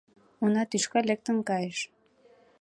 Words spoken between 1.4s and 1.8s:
кайыш.